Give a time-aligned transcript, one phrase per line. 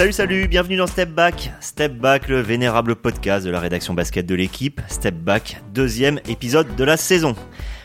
[0.00, 1.52] Salut, salut, bienvenue dans Step Back.
[1.60, 4.80] Step Back, le vénérable podcast de la rédaction basket de l'équipe.
[4.88, 7.36] Step Back, deuxième épisode de la saison.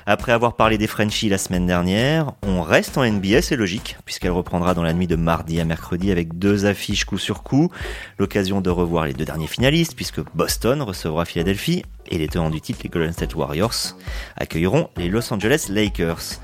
[0.05, 4.31] Après avoir parlé des Frenchies la semaine dernière, on reste en NBA, c'est logique, puisqu'elle
[4.31, 7.69] reprendra dans la nuit de mardi à mercredi avec deux affiches coup sur coup.
[8.17, 12.61] L'occasion de revoir les deux derniers finalistes, puisque Boston recevra Philadelphie et les tenants du
[12.61, 13.97] titre, les Golden State Warriors,
[14.37, 16.39] accueilleront les Los Angeles Lakers.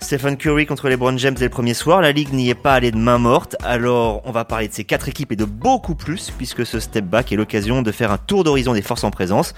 [0.00, 2.74] Stephen Curry contre les Brown James dès le premier soir, la ligue n'y est pas
[2.74, 5.94] allée de main morte, alors on va parler de ces quatre équipes et de beaucoup
[5.94, 9.10] plus, puisque ce step back est l'occasion de faire un tour d'horizon des forces en
[9.10, 9.54] présence.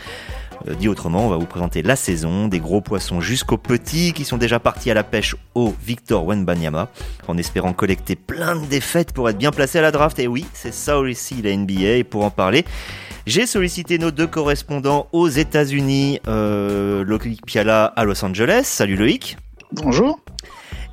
[0.66, 4.24] Euh, dit autrement, on va vous présenter la saison, des gros poissons jusqu'aux petits qui
[4.24, 6.88] sont déjà partis à la pêche au Victor Wenbanyama,
[7.26, 10.18] en espérant collecter plein de défaites pour être bien placés à la draft.
[10.18, 12.64] Et oui, c'est ça aussi la NBA, et pour en parler,
[13.26, 18.62] j'ai sollicité nos deux correspondants aux États-Unis, euh, Loïc Piala à Los Angeles.
[18.64, 19.36] Salut Loïc.
[19.72, 20.18] Bonjour.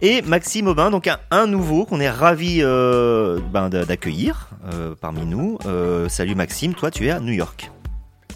[0.01, 5.57] Et Maxime Aubin, donc un, nouveau qu'on est ravi euh, ben, d'accueillir euh, parmi nous.
[5.65, 7.71] Euh, salut Maxime, toi tu es à New York.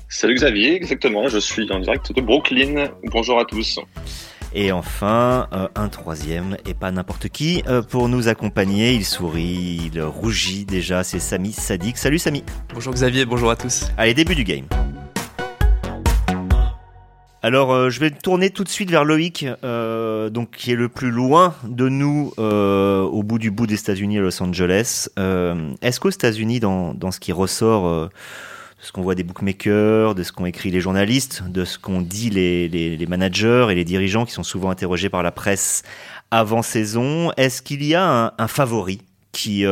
[0.08, 2.90] Salut Xavier, exactement, je suis en direct de Brooklyn.
[3.12, 3.80] Bonjour à tous.
[4.56, 8.94] Et enfin, un troisième, et pas n'importe qui, pour nous accompagner.
[8.94, 11.98] Il sourit, il rougit déjà, c'est Samy Sadik.
[11.98, 12.44] Salut Samy.
[12.74, 13.92] Bonjour Xavier, bonjour à tous.
[13.96, 14.66] Allez, début du game.
[17.42, 20.90] Alors, euh, je vais tourner tout de suite vers Loïc, euh, donc qui est le
[20.90, 25.08] plus loin de nous, euh, au bout du bout des États-Unis à Los Angeles.
[25.82, 28.10] Est-ce qu'aux États-Unis, dans, dans, ce qui ressort de
[28.82, 32.30] ce qu'on voit des bookmakers, de ce qu'ont écrit les journalistes, de ce qu'ont dit
[32.30, 35.84] les, les, managers et les dirigeants qui sont souvent interrogés par la presse
[36.32, 39.00] avant saison, est-ce qu'il y a un, un favori
[39.32, 39.64] qui,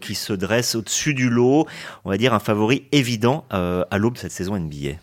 [0.00, 1.66] qui se dresse au-dessus du lot,
[2.06, 4.96] on va dire un favori évident à l'aube de cette saison NBA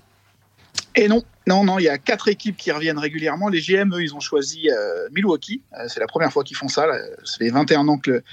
[0.97, 3.49] et non, non, non, il y a quatre équipes qui reviennent régulièrement.
[3.49, 5.61] Les GM, eux, ils ont choisi euh, Milwaukee.
[5.77, 6.87] Euh, c'est la première fois qu'ils font ça.
[7.23, 8.23] Ça fait 21 ans que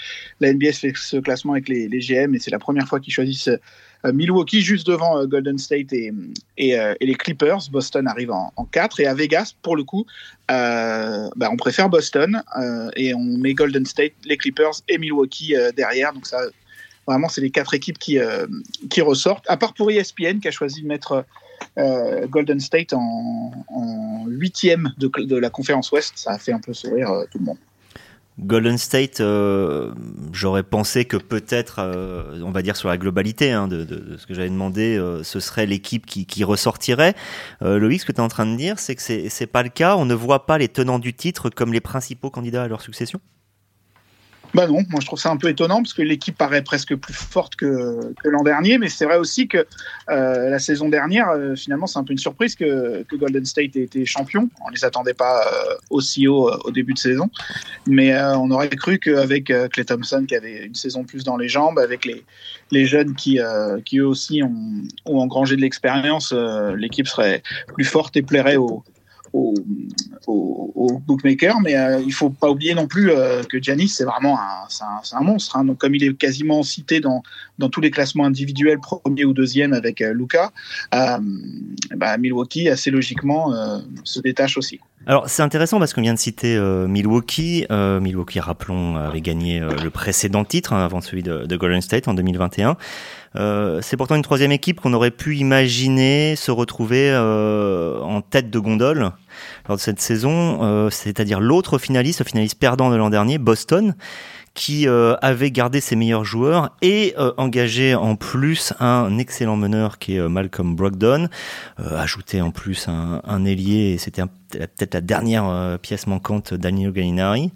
[0.40, 3.50] la NBA fait ce classement avec les, GM et c'est la première fois qu'ils choisissent
[4.06, 6.10] euh, Milwaukee juste devant Golden State et,
[6.56, 7.68] et, les Clippers.
[7.70, 10.06] Boston arrive en, 4 et à Vegas, pour le coup,
[10.48, 12.42] bah, on préfère Boston
[12.96, 16.12] et on met Golden State, les Clippers et Milwaukee derrière.
[16.12, 16.38] Donc ça,
[17.06, 18.18] vraiment, c'est les quatre équipes qui,
[18.90, 19.48] qui ressortent.
[19.48, 21.24] À part pour ESPN qui a choisi de mettre
[21.78, 23.52] euh, Golden State en
[24.26, 27.58] huitième de, la conférence Ouest, ça a fait un peu sourire euh, tout le monde.
[28.40, 29.94] Golden State, euh,
[30.32, 31.80] j'aurais pensé que peut-être,
[32.42, 36.04] on va dire sur la globalité hein, de, ce que j'avais demandé, ce serait l'équipe
[36.04, 37.14] qui, ressortirait.
[37.60, 39.96] Loïc, ce que tu es en train de dire, c'est que c'est pas le cas.
[39.96, 43.20] On ne voit pas les tenants du titre comme les principaux candidats à leur succession?
[44.54, 47.12] Bah non, moi je trouve ça un peu étonnant parce que l'équipe paraît presque plus
[47.12, 49.66] forte que, l'an dernier, mais c'est vrai aussi que
[50.10, 53.82] euh, la saison dernière, euh, finalement, c'est un peu une surprise que, Golden State ait
[53.82, 54.48] été champion.
[54.64, 57.30] On ne les attendait pas euh, aussi haut au début de saison,
[57.86, 61.78] mais on aurait cru qu'avec Clay Thompson qui avait une saison plus dans les jambes,
[61.78, 62.24] avec les,
[62.70, 63.38] les jeunes qui,
[63.84, 66.32] qui eux aussi ont, ont engrangé de l'expérience,
[66.76, 67.42] l'équipe serait
[67.74, 68.84] plus forte et plairait aux,
[69.34, 74.38] aux, bookmakers, mais euh, il faut pas oublier non plus euh, que Giannis c'est vraiment
[74.38, 74.66] un,
[75.12, 75.56] un, monstre.
[75.56, 75.64] Hein.
[75.64, 77.22] Donc comme il est quasiment cité dans,
[77.58, 80.52] dans tous les classements individuels, premier ou deuxième avec euh, Luca,
[80.92, 83.52] bah, Milwaukee assez logiquement
[84.04, 84.80] se détache aussi.
[85.06, 86.58] Alors c'est intéressant parce qu'on vient de citer
[86.88, 87.66] Milwaukee.
[87.70, 92.76] Milwaukee, rappelons, avait gagné le précédent titre hein, avant celui de, Golden State en 2021.
[93.82, 99.12] c'est pourtant une troisième équipe qu'on aurait pu imaginer se retrouver en tête de gondole
[99.68, 103.94] lors de cette saison, euh, c'est-à-dire l'autre finaliste, le finaliste perdant de l'an dernier, Boston,
[104.54, 109.98] qui euh, avait gardé ses meilleurs joueurs et euh, engagé en plus un excellent meneur
[109.98, 111.28] qui est Malcolm Brogdon,
[111.78, 117.50] ajouté en plus un, ailier, c'était peut-être la dernière pièce manquante d'Anilo Gallinari.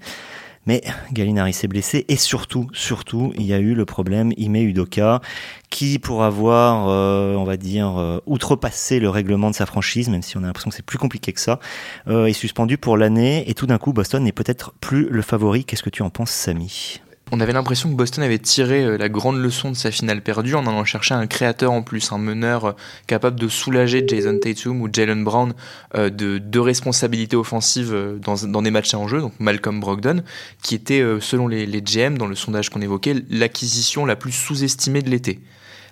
[0.69, 0.83] Mais
[1.15, 5.23] Gallinari s'est blessé et surtout, surtout, il y a eu le problème Ime Udoka
[5.71, 10.21] qui, pour avoir, euh, on va dire, euh, outrepassé le règlement de sa franchise, même
[10.21, 11.59] si on a l'impression que c'est plus compliqué que ça,
[12.07, 15.65] euh, est suspendu pour l'année et tout d'un coup Boston n'est peut-être plus le favori.
[15.65, 17.01] Qu'est-ce que tu en penses, Samy?
[17.33, 20.55] On avait l'impression que Boston avait tiré euh, la grande leçon de sa finale perdue
[20.55, 22.73] en allant chercher un créateur en plus, un meneur euh,
[23.07, 25.55] capable de soulager Jason Tatum ou Jalen Brown
[25.95, 30.23] euh, de, de responsabilités offensives dans, des matchs en jeu, donc Malcolm Brogdon,
[30.63, 35.11] qui était, selon les GM, dans le sondage qu'on évoquait, l'acquisition la plus sous-estimée de
[35.11, 35.41] l'été.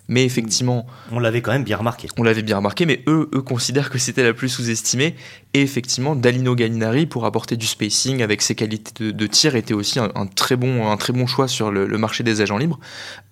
[0.08, 0.86] Mais effectivement.
[1.10, 2.08] On l'avait quand même bien remarqué.
[2.16, 5.16] On l'avait bien remarqué, mais eux, eux considèrent que c'était la plus sous-estimée.
[5.54, 9.98] Et effectivement, Dalino Gallinari, pour apporter du spacing avec ses qualités de, tir, était aussi
[9.98, 12.78] un, très bon, un très bon choix sur le, marché des agents libres.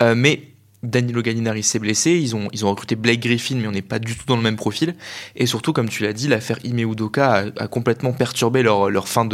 [0.02, 0.53] Euh, mais
[0.84, 3.98] Danilo Gallinari s'est blessé, ils ont, ils ont recruté Blake Griffin, mais on n'est pas
[3.98, 4.94] du tout dans le même profil.
[5.34, 9.26] Et surtout, comme tu l'as dit, l'affaire Ime Udoka a, complètement perturbé leur, leur fin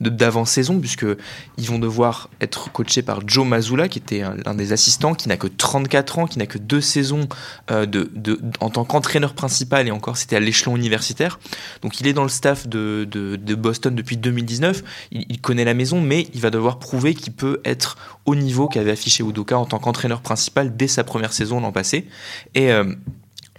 [0.00, 5.28] d'avant-saison, puisqu'ils vont devoir être coachés par Joe Mazzulla, qui était l'un des assistants, qui
[5.28, 7.28] n'a que 34 ans, qui n'a que deux saisons
[7.70, 11.40] euh, de, de, en tant qu'entraîneur principal, et encore c'était à l'échelon universitaire.
[11.82, 14.82] Donc il est dans le staff de, de Boston depuis 2019,
[15.12, 17.96] il, il, connaît la maison, mais il va devoir prouver qu'il peut être
[18.26, 22.06] au niveau qu'avait affiché Udoka en tant qu'entraîneur principal dès sa première saison l'an passé.
[22.54, 22.84] Et euh,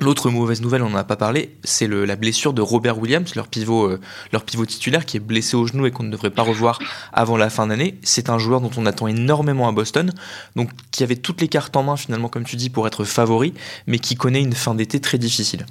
[0.01, 3.47] L'autre mauvaise nouvelle, on n'en a pas parlé, c'est la blessure de Robert Williams, leur
[3.47, 3.99] pivot, euh,
[4.33, 6.79] leur pivot titulaire, qui est blessé au genou et qu'on ne devrait pas revoir
[7.13, 7.99] avant la fin d'année.
[8.01, 10.11] C'est un joueur dont on attend énormément à Boston,
[10.55, 13.53] donc qui avait toutes les cartes en main finalement, comme tu dis, pour être favori,
[13.85, 15.67] mais qui connaît une fin d'été très difficile.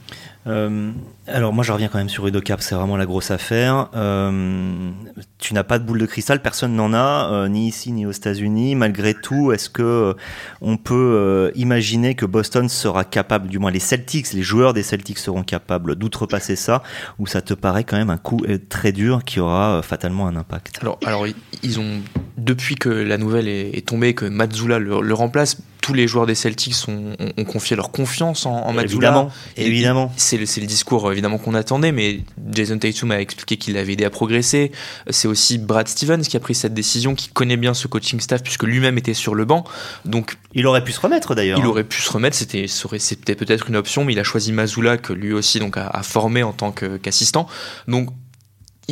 [0.47, 0.93] Euh,
[1.27, 3.89] alors moi je reviens quand même sur Cap, c'est vraiment la grosse affaire.
[3.95, 4.91] Euh,
[5.39, 8.13] tu n'as pas de boule de cristal, personne n'en a, euh, ni ici ni aux
[8.13, 8.75] États-Unis.
[8.75, 10.17] Malgré tout, est-ce que
[10.61, 15.19] on peut imaginer que Boston sera capable, du moins les Celtics, les joueurs des Celtics
[15.19, 16.83] seront capables d'outrepasser ça,
[17.19, 20.79] ou ça te paraît quand même un coup très dur qui aura fatalement un impact?
[20.81, 21.27] Alors, alors
[21.63, 22.01] ils ont
[22.39, 26.77] depuis que la nouvelle est, tombée, que Mazzula le remplace, tous les joueurs des Celtics
[26.89, 30.13] ont, confié leur confiance en, en Évidemment, évidemment.
[30.17, 32.21] C'est le, le, discours évidemment qu'on attendait, mais
[32.53, 34.73] Jason Tatum a expliqué qu'il l'avait aidé à progresser.
[35.09, 38.43] C'est aussi Brad Stevens qui a pris cette décision, qui connaît bien ce coaching staff
[38.43, 39.65] puisque lui-même était sur le banc.
[40.05, 41.59] Donc il aurait pu se remettre d'ailleurs.
[41.59, 44.97] Il aurait pu se remettre, c'était c'était peut-être une option, mais il a choisi Mazula
[44.99, 47.47] que lui aussi donc a, a formé en tant qu'assistant.
[47.89, 48.11] donc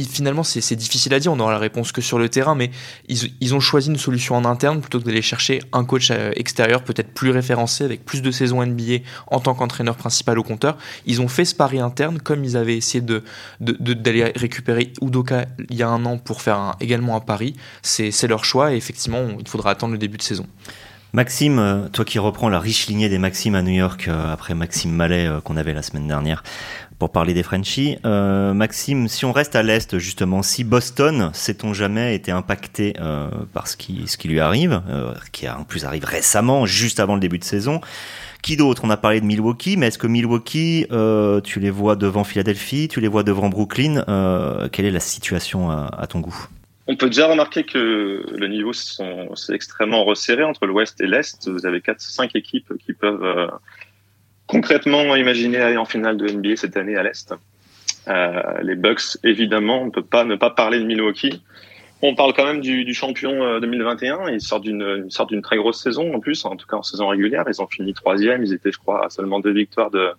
[0.05, 2.71] finalement, c'est difficile à dire, on n'aura la réponse que sur le terrain, mais
[3.09, 6.83] ils, ont choisi une solution en interne plutôt que d'aller chercher un coach euh, extérieur,
[6.83, 8.99] peut-être plus référencé, avec plus de saisons NBA
[9.29, 10.77] en tant qu'entraîneur principal au compteur.
[11.07, 13.23] Ils ont fait ce pari interne, comme ils avaient essayé d'aller
[13.61, 17.55] de, de, récupérer Udoka il y a un an pour faire également un pari.
[17.83, 20.47] C'est leur choix et effectivement, il faudra attendre le début de saison.
[21.13, 24.55] Maxime, euh, toi qui reprends la riche lignée des Maxime à New York euh, après
[24.55, 26.43] Maxime Mallet qu'on avait la semaine dernière,
[26.99, 27.97] pour parler des Frenchies.
[28.05, 33.29] Euh, Maxime, si on reste à l'Est, justement, si Boston, sait-on jamais, été impacté euh,
[33.53, 37.39] par ce qui, lui arrive, euh, qui en plus arrive récemment, juste avant le début
[37.39, 37.81] de saison,
[38.43, 38.83] qui d'autre?
[38.85, 42.89] On a parlé de Milwaukee, mais est-ce que Milwaukee, euh, tu les vois devant Philadelphie,
[42.89, 46.49] tu les vois devant Brooklyn euh, Quelle est la situation à ton goût?
[46.89, 51.47] On peut déjà remarquer que le niveau s'est extrêmement resserré entre l'Ouest et l'Est.
[51.49, 53.47] Vous avez 4-5 équipes qui peuvent euh,
[54.47, 57.35] concrètement imaginer aller en finale de NBA cette année à l'Est.
[58.09, 61.43] Euh, les Bucks, évidemment, on peut pas ne pas parler de Milwaukee.
[62.01, 64.21] On parle quand même du, du champion 2021.
[64.21, 66.83] Euh, ils sortent d'une sortent d'une très grosse saison en plus, en tout cas en
[66.83, 67.45] saison régulière.
[67.49, 68.43] Ils ont fini troisième.
[68.43, 70.13] Ils étaient, je crois, à seulement deux victoires de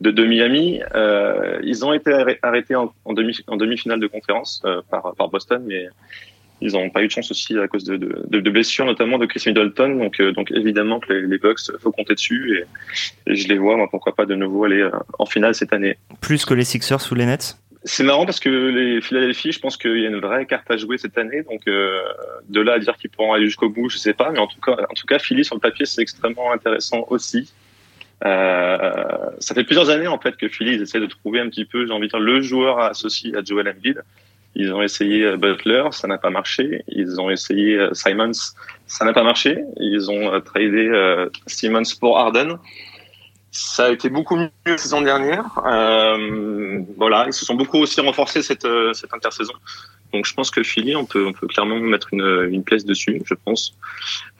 [0.00, 0.80] de, de Miami.
[0.94, 2.12] Euh, ils ont été
[2.42, 5.86] arrêtés en, en demi en demi-finale de conférence euh, par par Boston, mais
[6.60, 9.26] ils n'ont pas eu de chance aussi à cause de, de, de, blessures, notamment de
[9.26, 9.96] Chris Middleton.
[9.96, 12.64] Donc, euh, donc évidemment que les, les Bucks, faut compter dessus.
[13.26, 14.88] Et, et, je les vois, moi, pourquoi pas de nouveau aller
[15.18, 15.98] en finale cette année.
[16.20, 17.58] Plus que les Sixers sous les Nets?
[17.86, 20.78] C'est marrant parce que les Philadelphie, je pense qu'il y a une vraie carte à
[20.78, 21.42] jouer cette année.
[21.42, 22.00] Donc euh,
[22.48, 24.30] de là à dire qu'ils pourront aller jusqu'au bout, je sais pas.
[24.30, 27.52] Mais en tout cas, en tout cas, Philly sur le papier, c'est extrêmement intéressant aussi.
[28.24, 31.86] Euh, ça fait plusieurs années en fait que Philly essaie de trouver un petit peu,
[31.86, 34.02] j'ai envie de dire, le joueur associé à Joel Embiid.
[34.56, 36.84] Ils ont essayé euh, Butler, ça n'a pas marché.
[36.88, 38.54] Ils ont essayé euh, Simons,
[38.86, 39.58] ça n'a pas marché.
[39.78, 40.90] Ils ont euh, tradé
[41.46, 42.58] Simmons pour Harden.
[43.50, 45.44] Ça a été beaucoup mieux la saison dernière.
[45.64, 49.54] Euh, voilà, ils se sont beaucoup aussi renforcés cette, cette intersaison.
[50.14, 53.20] Donc je pense que Philly, on peut, on peut clairement mettre une, une pièce dessus,
[53.26, 53.76] je pense.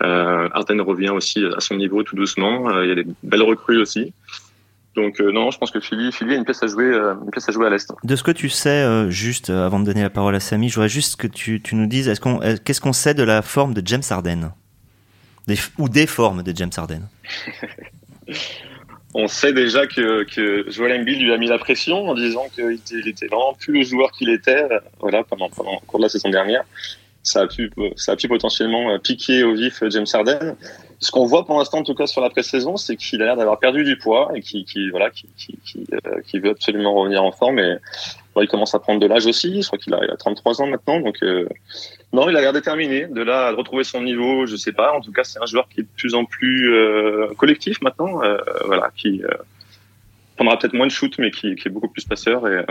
[0.02, 2.80] Euh, Harden revient aussi à son niveau tout doucement.
[2.80, 4.12] il y a des belles recrues aussi.
[4.94, 7.30] Donc euh, non, je pense que Philly, Philly a une pièce à jouer, euh, une
[7.30, 7.92] pièce à jouer à l'est.
[8.04, 10.76] De ce que tu sais, euh, juste avant de donner la parole à Samy, je
[10.76, 13.74] voudrais juste que tu, tu nous dises, est-ce qu'on, qu'est-ce qu'on sait de la forme
[13.74, 14.52] de James Harden?
[15.46, 17.08] Des, ou des formes de James Harden?
[19.14, 22.72] On sait déjà que, que Joel Embiid lui a mis la pression en disant qu'il
[22.72, 24.66] était, était vraiment plus le joueur qu'il était,
[24.98, 26.64] voilà, pendant, pendant le cours de la saison dernière.
[27.22, 30.56] Ça a pu, ça a pu potentiellement piquer au vif James Harden
[31.04, 33.36] ce qu'on voit pour l'instant, en tout cas sur la pré-saison, c'est qu'il a l'air
[33.36, 37.30] d'avoir perdu du poids et qui, voilà, qui, qui, qui, euh, veut absolument revenir en
[37.30, 37.58] forme.
[37.58, 37.76] Et
[38.42, 39.62] il commence à prendre de l'âge aussi.
[39.62, 41.48] Je crois qu'il a, a, 33 ans maintenant, donc euh,
[42.12, 43.06] non, il a l'air déterminé.
[43.06, 44.92] De là à retrouver son niveau, je sais pas.
[44.92, 48.22] En tout cas, c'est un joueur qui est de plus en plus euh, collectif maintenant.
[48.22, 49.22] Euh, voilà, qui
[50.36, 52.64] prendra peut-être moins de shoot, mais qui, qui est beaucoup plus passeur et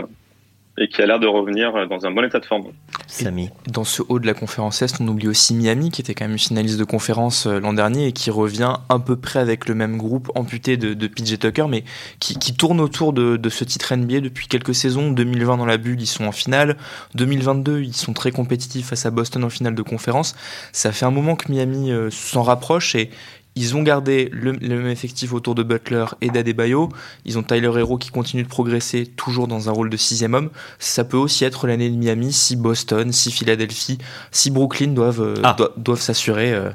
[0.76, 2.64] et qui a l'air de revenir dans un bon état de forme.
[3.06, 3.50] Samy.
[3.68, 6.32] Dans ce haut de la conférence Est, on oublie aussi Miami, qui était quand même
[6.32, 9.74] une finaliste de conférence euh, l'an dernier et qui revient à peu près avec le
[9.74, 11.84] même groupe amputé de, de PJ Tucker, mais
[12.18, 15.12] qui, qui tourne autour de, de, ce titre NBA depuis quelques saisons.
[15.12, 16.76] 2020 dans la bulle, ils sont en finale.
[17.14, 20.34] 2022, ils sont très compétitifs face à Boston en finale de conférence.
[20.72, 23.10] Ça fait un moment que Miami euh, s'en rapproche et
[23.56, 26.88] ils ont gardé le, même effectif autour de Butler et d'Adebayo.
[27.24, 30.50] Ils ont Tyler Hero qui continue de progresser toujours dans un rôle de sixième homme.
[30.78, 33.98] Ça peut aussi être l'année de Miami si Boston, si Philadelphie,
[34.32, 35.54] si Brooklyn doivent, euh, Ah.
[35.56, 36.70] do- doivent s'assurer euh,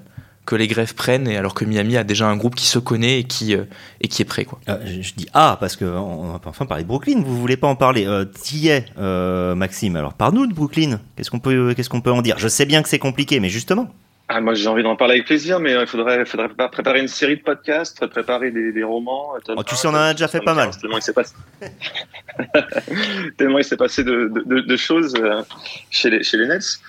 [0.45, 3.19] que les greffes prennent, et alors que Miami a déjà un groupe qui se connaît
[3.19, 3.65] et qui, euh,
[4.01, 4.45] et qui est prêt.
[4.45, 4.59] Quoi.
[4.69, 7.21] Euh, je, je dis ah parce que on va enfin parler de Brooklyn.
[7.23, 8.07] Vous voulez pas en parler
[8.41, 9.95] T'y es, Maxime.
[9.97, 10.99] Alors parle-nous de Brooklyn.
[11.17, 12.39] Qu'est-ce qu'on peut, qu'est-ce qu'on peut en dire?
[12.39, 13.89] Je sais bien que c'est compliqué, mais justement.
[14.31, 16.99] Ah, moi, j'ai envie d'en parler avec plaisir, mais euh, il faudrait, faudrait pré- préparer
[16.99, 19.33] une série de podcasts, préparer des, des romans.
[19.35, 20.69] euh, Oh, tu sais, on en a déjà fait pas mal.
[20.79, 21.33] Tellement il s'est passé,
[23.37, 25.41] tellement il s'est passé de, de, de- de choses euh,
[25.89, 26.79] chez les, chez les Nets.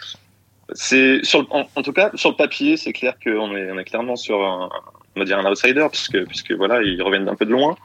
[0.73, 3.79] C'est sur le- en, en tout cas sur le papier, c'est clair qu'on est, on
[3.79, 4.69] est clairement sur un,
[5.17, 7.77] on va dire un outsider puisque puisque voilà ils reviennent d'un peu de loin,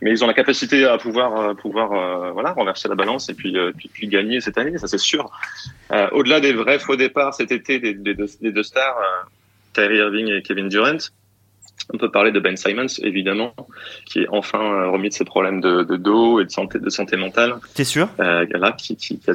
[0.00, 3.34] mais ils ont la capacité à pouvoir euh, pouvoir euh, voilà renverser la balance et
[3.34, 5.30] puis euh, puis, puis gagner cette année, ça c'est sûr.
[5.92, 9.26] Euh, Au-delà des vrais faux départs cet été des, des, deux, des deux stars, euh,
[9.74, 10.98] Kyrie Irving et Kevin Durant,
[11.92, 13.54] on peut parler de Ben Simons évidemment,
[14.06, 16.90] qui est enfin euh, remis de ses problèmes de, de dos et de santé de
[16.90, 18.08] santé mentale T'es sûr?
[18.20, 19.34] Euh, là, qui, qui, qui a-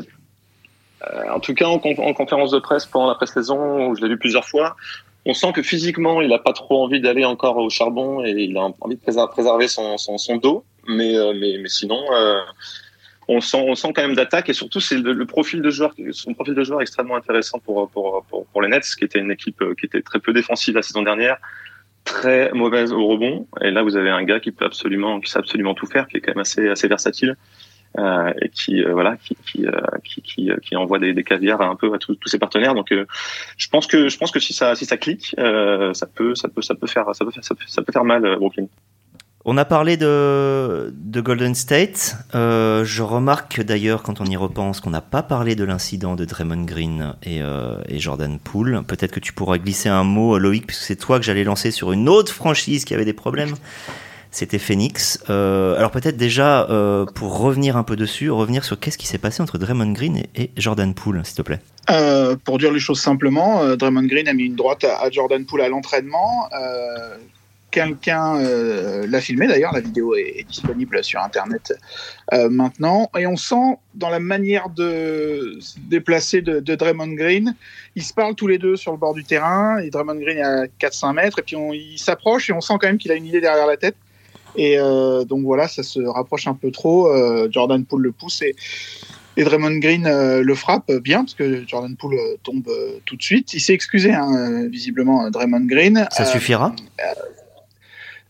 [1.10, 1.80] euh, en tout cas en
[2.14, 4.78] conférence de presse pendant la pré-saison, où je l'ai vu plusieurs fois,
[5.26, 8.58] on sent que physiquement, il n'a pas trop envie d'aller encore au charbon et il
[8.58, 10.66] a envie de préser- préserver son, dos.
[10.88, 12.40] Mais, euh, mais, mais sinon, euh,
[13.30, 15.94] on sent, on sent quand même d'attaque et surtout c'est le, le profil de joueur,
[16.12, 19.20] son profil de joueur est extrêmement intéressant pour, pour, pour, pour les Nets, qui était
[19.20, 21.38] une équipe euh, qui était très peu défensive la saison dernière,
[22.04, 23.48] très mauvaise au rebond.
[23.62, 26.18] Et là, vous avez un gars qui peut absolument, qui sait absolument tout faire, qui
[26.18, 27.38] est quand même assez, assez versatile
[28.00, 29.72] euh, et qui euh, voilà qui qui, euh,
[30.04, 32.92] qui qui euh, qui envoie des, des caviars un peu à tous ses partenaires donc
[32.92, 33.06] euh,
[33.58, 36.48] je pense que je pense que si ça si ça clique euh, ça peut ça
[36.48, 38.66] peut ça peut faire ça peut faire ça peut, ça peut faire mal Brooklyn
[39.46, 42.16] On a parlé de, de Golden State.
[42.34, 46.64] Je remarque d'ailleurs, quand on y repense, qu'on n'a pas parlé de l'incident de Draymond
[46.64, 47.42] Green et,
[47.90, 48.84] et Jordan Poole.
[48.88, 51.92] Peut-être que tu pourras glisser un mot, Loïc, puisque c'est toi que j'allais lancer sur
[51.92, 53.56] une autre franchise qui avait des problèmes.
[54.34, 55.24] C'était Phoenix.
[55.30, 59.20] Euh, alors peut-être déjà, euh, pour revenir un peu dessus, revenir sur qu'est-ce qui s'est
[59.20, 61.60] passé entre Draymond Green et, Jordan Poole, s'il te plaît.
[61.92, 65.62] Euh, pour dire les choses simplement, Draymond Green a mis une droite à, Jordan Poole
[65.62, 66.50] à l'entraînement.
[67.70, 68.40] Quelqu'un
[69.08, 71.72] l'a filmé d'ailleurs, la vidéo est, disponible sur Internet
[72.32, 73.12] maintenant.
[73.16, 77.56] Et on sent dans la manière de se déplacer de, de Draymond Green,
[77.96, 79.78] ils se parlent tous les deux sur le bord du terrain.
[79.78, 82.74] Et Draymond Green est à 4-5 mètres, et puis on, il s'approche et on sent
[82.82, 83.96] quand même qu'il a une idée derrière la tête.
[84.56, 87.08] Et euh, donc voilà, ça se rapproche un peu trop.
[87.08, 88.56] Euh, Jordan Poole le pousse et,
[89.36, 92.70] et Draymond Green euh, le frappe bien parce que Jordan Poole tombe
[93.06, 93.54] tout de suite.
[93.54, 96.08] Il s'est excusé, hein, visiblement, Draymond Green.
[96.12, 96.76] Ça suffira?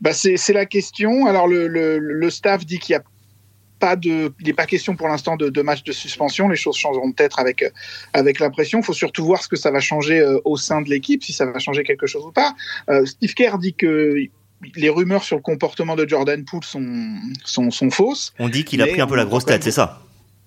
[0.02, 1.26] Bah c'est la question.
[1.26, 3.04] Alors le, le, le staff dit qu'il y a
[3.80, 6.48] pas de, il n'est pas question pour l'instant de, de match de suspension.
[6.48, 7.66] Les choses changeront peut-être avec
[8.14, 8.80] avec la pression.
[8.80, 11.46] Il faut surtout voir ce que ça va changer au sein de l'équipe, si ça
[11.46, 12.54] va changer quelque chose ou pas.
[12.90, 14.16] Euh, Steve Kerr dit que
[14.76, 18.34] les rumeurs sur le comportement de Jordan Poole sont sont, sont fausses.
[18.40, 20.02] On dit qu'il a pris un peu la grosse tête, c'est ça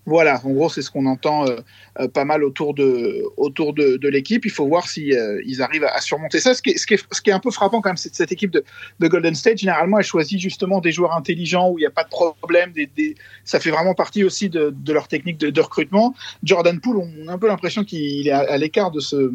[0.09, 1.57] Voilà, en gros, c'est ce qu'on entend euh,
[1.99, 4.45] euh, pas mal autour de, autour de, de l'équipe.
[4.45, 6.55] Il faut voir si euh, ils arrivent à, à surmonter ça.
[6.55, 8.11] Ce qui est, ce qui est, ce qui est un peu frappant quand même, c'est
[8.11, 8.63] que cette équipe de,
[9.01, 12.05] de Golden State, généralement, elle choisit justement des joueurs intelligents où il n'y a pas
[12.05, 12.71] de problème.
[12.71, 13.17] Des, des...
[13.45, 16.15] Ça fait vraiment partie aussi de, de leur technique de, de recrutement.
[16.45, 19.33] Jordan Poole, on a un peu l'impression qu'il est à, à l'écart de ce,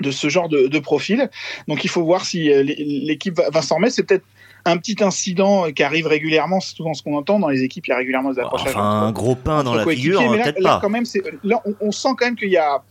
[0.00, 1.30] de ce genre de, de profil.
[1.68, 3.94] Donc il faut voir si euh, l'équipe va, va s'en remettre.
[3.94, 4.24] C'est peut-être
[4.64, 7.90] un petit incident qui arrive régulièrement, c'est souvent ce qu'on entend dans les équipes, il
[7.90, 8.74] y a régulièrement des accrochages.
[8.76, 10.80] Enfin, un gros pain dans la figure, mais là, peut-être là, pas.
[10.82, 11.04] quand même,
[11.44, 12.82] là, on, on sent quand même qu'il y a,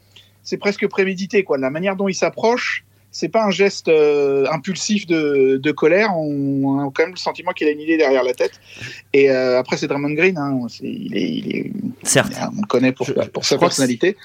[0.42, 1.60] c'est presque prémédité, quoi.
[1.60, 6.16] La manière dont il s'approche, c'est pas un geste euh, impulsif de, de colère.
[6.18, 8.60] On, a quand même le sentiment qu'il a une idée derrière la tête.
[9.14, 10.38] Et euh, après, c'est Draymond Green.
[10.38, 11.72] Hein, il est, il est,
[12.04, 12.34] Certes.
[12.56, 14.16] on le connaît pour, Je- pour je sa personnalité.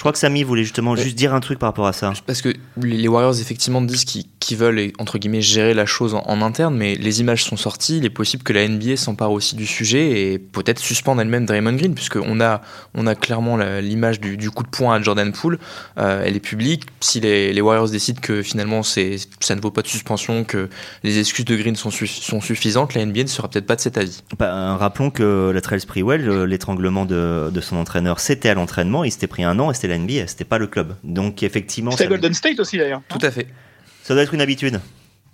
[0.00, 1.02] Je crois que Samy voulait justement Ouais.
[1.02, 2.14] juste dire un truc par rapport à ça.
[2.26, 6.40] Parce que les Warriors, effectivement, disent qu'ils veulent, entre guillemets, gérer la chose en, en
[6.40, 7.98] interne, mais les images sont sorties.
[7.98, 11.74] Il est possible que la NBA s'empare aussi du sujet et peut-être suspende elle-même Draymond
[11.74, 12.62] Green, puisqu'on a,
[12.94, 15.58] on a clairement la- l'image du, du coup de poing à Jordan Poole.
[15.98, 16.84] Euh, elle est publique.
[17.00, 20.70] Si les, les Warriors décident que finalement c'est, ça ne vaut pas de suspension, que
[21.04, 23.82] les excuses de Green sont, su- sont suffisantes, la NBA ne sera peut-être pas de
[23.82, 24.22] cet avis.
[24.38, 29.04] Bah, rappelons que la Trail Sprewell, euh, l'étranglement de, de son entraîneur, c'était à l'entraînement,
[29.04, 30.96] il s'était pris un an et c'était la NBA, c'était pas le club.
[31.04, 33.02] Donc effectivement, C'était ça, Golden State aussi, d'ailleurs.
[33.08, 33.46] Tout à fait.
[34.02, 34.80] ça doit être une habitude.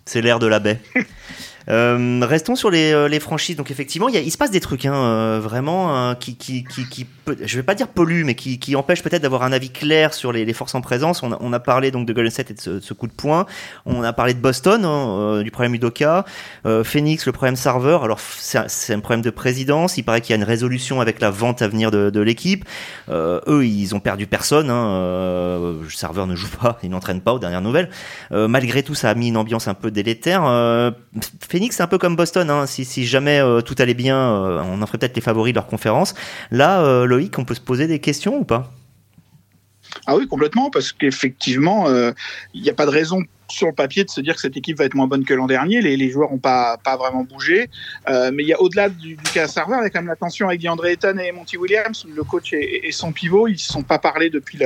[0.04, 0.80] C'est l'air de la baie.
[1.68, 3.56] Euh, restons sur les, euh, les, franchises.
[3.56, 6.36] Donc effectivement, il, y a, il se passe des trucs hein, euh, vraiment hein, qui,
[6.36, 9.42] qui, qui, qui peut, je vais pas dire polluent, mais qui, qui empêchent peut-être d'avoir
[9.42, 11.22] un avis clair sur les, les forces en présence.
[11.22, 13.08] On a, on a, parlé donc de Golden State et de ce, de ce, coup
[13.08, 13.46] de poing.
[13.84, 16.24] On a parlé de Boston, hein, du problème Udoka,
[16.84, 18.04] Phoenix, le problème serveur.
[18.04, 19.96] Alors c'est un problème de présidence.
[19.96, 22.64] Il paraît qu'il y a une résolution avec la vente à venir de, de l'équipe.
[23.08, 24.70] eux, ils ont perdu personne.
[24.70, 27.90] Hein, serveur ne joue pas, il n'entraîne pas aux dernières nouvelles.
[28.30, 30.42] malgré tout, ça a mis une ambiance un peu délétère.
[31.48, 32.50] Phoenix, c'est un peu comme Boston.
[32.50, 32.66] Hein.
[32.66, 35.56] Si, si, jamais euh, tout allait bien, euh, on en ferait peut-être les favoris de
[35.56, 36.14] leur conférence.
[36.50, 38.72] Là, euh, Loïc, on peut se poser des questions ou pas?
[40.06, 41.86] Ah oui, complètement, parce qu'effectivement,
[42.52, 44.78] il n'y a pas de raison sur le papier de se dire que cette équipe
[44.78, 45.80] va être moins bonne que l'an dernier.
[45.80, 47.68] Les, les joueurs n'ont pas, pas vraiment bougé.
[48.08, 50.08] Euh, mais il y a au-delà du, du, cas serveur, il y a quand même
[50.08, 53.48] la tension avec DeAndre Ayton et Monty Williams, le coach et, et son pivot.
[53.48, 54.58] Ils ne se sont pas parlé depuis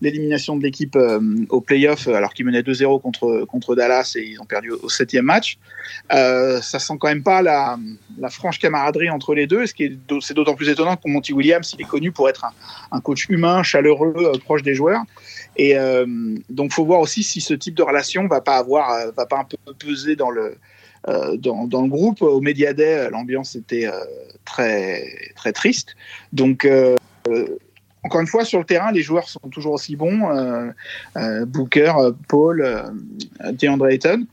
[0.00, 4.40] l'élimination de l'équipe euh, au playoff, alors qu'ils menaient 2-0 contre, contre Dallas et ils
[4.40, 5.58] ont perdu au, septième match.
[6.12, 7.78] Euh, ça sent quand même pas la,
[8.18, 9.66] la franche camaraderie entre les deux.
[9.66, 12.44] Ce qui est, c'est d'autant plus étonnant que Monty Williams, il est connu pour être
[12.44, 12.52] un,
[12.92, 15.02] un coach humain, chaleureux, euh, proche des joueurs.
[15.60, 16.06] Et euh,
[16.48, 19.40] donc, faut voir aussi si ce type de relation va pas avoir, euh, va pas
[19.40, 20.56] un peu peser dans le,
[21.06, 22.22] euh, dans, le groupe.
[22.22, 23.92] Au Media Day, l'ambiance était euh,
[24.46, 25.04] très,
[25.36, 25.96] très triste.
[26.32, 26.96] Donc, euh,
[28.02, 30.72] encore une fois, sur le terrain, les joueurs sont toujours aussi bons.
[31.46, 31.92] Booker,
[32.26, 32.94] Paul,
[33.52, 34.26] DeAndre Ayton.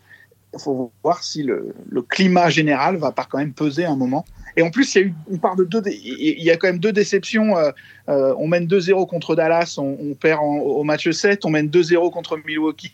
[0.53, 4.23] Il faut voir si le, le, climat général va pas quand même peser un moment.
[4.57, 6.67] Et en plus, il y a eu, on part de deux, il y a quand
[6.67, 7.55] même deux déceptions.
[7.55, 7.71] Euh,
[8.09, 11.45] euh, on mène 2-0 contre Dallas, on, on perd en, au match 7.
[11.45, 12.91] On mène 2-0 contre Milwaukee,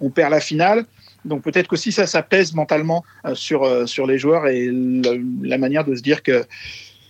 [0.00, 0.86] on perd la finale.
[1.24, 4.66] Donc peut-être que si ça, ça pèse mentalement euh, sur, euh, sur les joueurs et
[4.66, 6.44] le, la manière de se dire que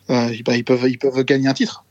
[0.09, 1.85] bah, ils, peuvent, ils peuvent gagner un titre.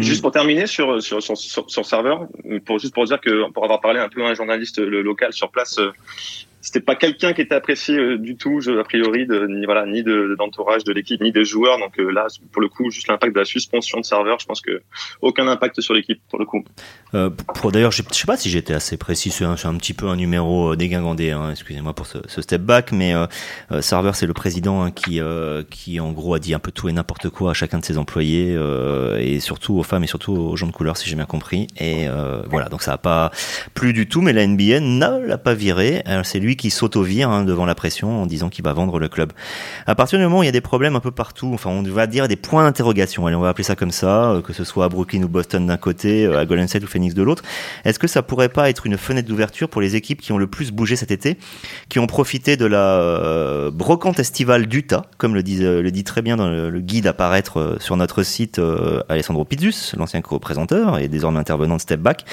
[0.00, 2.28] Juste pour terminer sur sur, sur, sur, sur serveur,
[2.66, 5.50] pour juste pour dire que pour avoir parlé un peu à un journaliste local sur
[5.50, 5.80] place,
[6.60, 10.02] c'était pas quelqu'un qui était apprécié euh, du tout, je, a priori, ni voilà, ni
[10.02, 11.78] de d'entourage de, l'équipe, ni des joueurs.
[11.78, 14.60] Donc euh, là, pour le coup, juste l'impact de la suspension de serveur, je pense
[14.60, 14.82] que
[15.22, 16.62] aucun impact sur l'équipe pour le coup.
[17.14, 20.16] Euh, pour d'ailleurs, je sais pas si j'étais assez précis, c'est un, petit peu un
[20.16, 21.30] numéro dégingandé.
[21.30, 23.14] Hein, excusez-moi pour ce, step back, mais
[23.80, 25.20] serveur, c'est le président hein, qui
[25.70, 27.98] qui en gros a dit un peu tout et n'importe quoi à chacun de ses
[27.98, 28.56] employés
[29.18, 31.68] et surtout aux femmes et surtout aux gens de couleur, si j'ai bien compris.
[31.78, 32.06] Et
[32.50, 33.30] voilà, donc ça a pas
[33.74, 36.02] plu du tout, mais la NBA ne l'a pas viré.
[36.24, 39.32] C'est lui qui s'auto-vire hein, devant la pression en disant qu'il va vendre le club.
[39.86, 41.82] À partir du moment où il y a des problèmes un peu partout, enfin on
[41.82, 44.84] va dire des points d'interrogation, on va appeler ça comme ça, euh, que ce soit
[44.84, 47.42] à Brooklyn ou Boston d'un côté, euh, à Golden State ou Phoenix de l'autre,
[47.84, 50.46] est-ce que ça pourrait pas être une fenêtre d'ouverture pour les équipes qui ont le
[50.46, 51.36] plus bougé cet été,
[51.88, 56.48] qui ont profité de la euh, brocante estivale d'Utah, comme le dit, très bien dans
[56.48, 58.60] le, guide à paraître sur notre site
[59.08, 62.24] Alessandro Pizzus, l'ancien co-présenteur et désormais intervenant de Step Back.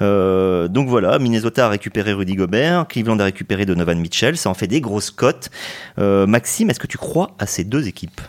[0.00, 4.36] donc voilà, Minnesota a récupéré Rudy Gobert, Cleveland a récupéré Donovan Mitchell.
[4.36, 5.50] Ça en fait des grosses cotes.
[5.98, 8.20] Euh, Maxime, est-ce que tu crois à ces deux équipes?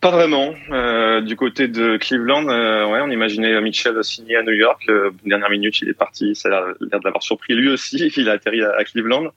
[0.00, 0.54] Pas vraiment.
[0.70, 4.82] Euh, du côté de Cleveland, euh, ouais, on imaginait Mitchell signer à New York.
[4.88, 6.34] Euh, dernière minute, il est parti.
[6.34, 8.12] Ça a l'air de l'avoir surpris lui aussi.
[8.16, 9.32] Il a atterri à, à Cleveland.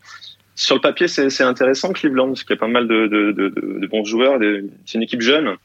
[0.56, 3.80] Sur le papier, c'est intéressant Cleveland parce qu'il y a pas mal de, de, de,
[3.80, 4.38] de bons joueurs.
[4.86, 5.56] C'est une équipe jeune.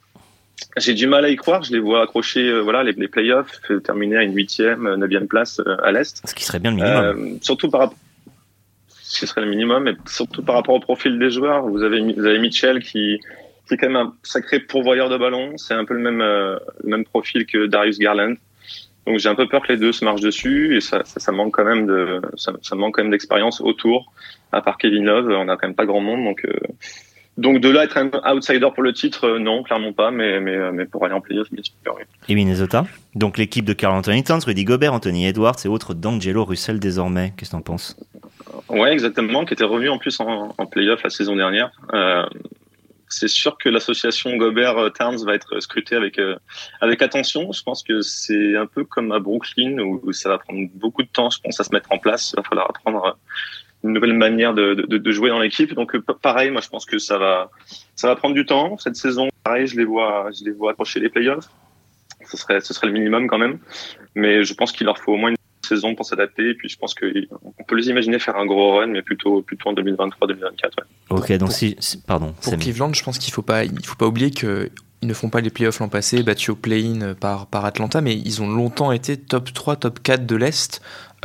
[0.77, 1.65] J'ai du mal à y croire.
[1.65, 5.91] Je les vois accrocher, voilà, les, les playoffs, terminer à une huitième, neuvième place à
[5.91, 6.23] l'est.
[6.25, 7.39] Ce qui serait bien le minimum.
[7.43, 7.99] surtout par rapport
[9.17, 11.67] ce serait le minimum, et surtout par rapport au profil des joueurs.
[11.67, 13.21] Vous avez, vous avez Mitchell qui,
[13.67, 15.53] qui est quand même un sacré pourvoyeur de ballon.
[15.57, 18.35] C'est un peu le même, euh, le même profil que Darius Garland.
[19.07, 21.53] Donc j'ai un peu peur que les deux se marchent dessus et ça, ça, manque
[21.53, 24.13] quand même de, ça, manque quand même d'expérience autour.
[24.51, 26.45] À part Kevin Love, on a quand même pas grand monde, donc.
[26.45, 26.53] Euh,
[27.37, 30.71] donc de là être un outsider pour le titre, euh, non, clairement pas, mais, mais,
[30.71, 31.75] mais pour aller en playoff, bien sûr.
[31.87, 32.05] Oui.
[32.29, 36.45] Et Minnesota Donc l'équipe de Carl Anthony Towns, Rudy Gobert, Anthony Edwards et autres d'Angelo
[36.45, 37.33] Russell désormais.
[37.37, 37.97] Qu'est-ce que t'en penses?
[38.69, 41.71] Ouais, exactement, qui était revenu en plus en, en playoff la saison dernière.
[41.93, 42.27] Euh,
[43.09, 46.37] c'est sûr que l'association Gobert-Towns va être scrutée avec, euh,
[46.81, 47.53] avec attention.
[47.53, 51.09] Je pense que c'est un peu comme à Brooklyn où, ça va prendre beaucoup de
[51.09, 52.33] temps, je pense, à se mettre en place.
[52.33, 53.17] Il va falloir apprendre
[53.85, 55.75] une nouvelle manière de, de, de jouer dans l'équipe.
[55.75, 57.51] Donc pareil, moi je pense que ça va,
[57.95, 58.79] ça va prendre du temps.
[58.79, 61.49] Cette saison, pareil, je les vois, je les vois approcher les playoffs.
[62.27, 63.59] Ce serait, ce serait le minimum quand même.
[64.15, 66.51] Mais je pense qu'il leur faut au moins une saison pour s'adapter.
[66.51, 69.71] Et puis je pense qu'on peut les imaginer faire un gros run, mais plutôt, plutôt
[69.71, 70.13] en 2023-2024.
[70.31, 70.85] Ouais.
[71.11, 72.35] Ok, donc si, pardon.
[72.43, 74.71] Pour Cleveland, je pense qu'il faut pas, il faut pas oublier que
[75.03, 78.15] ils ne font pas les playoffs l'an passé, battus au play-in par, par Atlanta, mais
[78.17, 80.81] ils ont longtemps été top 3, top 4 de l'Est